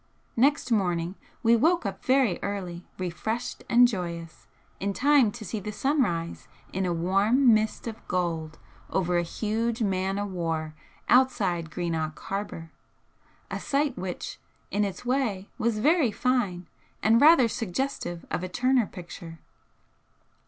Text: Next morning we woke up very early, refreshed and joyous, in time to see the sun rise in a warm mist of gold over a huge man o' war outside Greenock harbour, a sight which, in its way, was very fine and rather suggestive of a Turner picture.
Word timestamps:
Next 0.35 0.71
morning 0.71 1.13
we 1.43 1.55
woke 1.55 1.85
up 1.85 2.03
very 2.03 2.39
early, 2.41 2.87
refreshed 2.97 3.63
and 3.69 3.87
joyous, 3.87 4.47
in 4.79 4.93
time 4.93 5.31
to 5.33 5.45
see 5.45 5.59
the 5.59 5.71
sun 5.71 6.01
rise 6.01 6.47
in 6.73 6.87
a 6.87 6.91
warm 6.91 7.53
mist 7.53 7.85
of 7.85 8.07
gold 8.07 8.57
over 8.89 9.19
a 9.19 9.21
huge 9.21 9.83
man 9.83 10.17
o' 10.17 10.25
war 10.25 10.73
outside 11.07 11.69
Greenock 11.69 12.17
harbour, 12.17 12.71
a 13.51 13.59
sight 13.59 13.95
which, 13.95 14.39
in 14.71 14.83
its 14.83 15.05
way, 15.05 15.51
was 15.59 15.77
very 15.77 16.11
fine 16.11 16.67
and 17.03 17.21
rather 17.21 17.47
suggestive 17.47 18.25
of 18.31 18.41
a 18.41 18.49
Turner 18.49 18.87
picture. 18.87 19.37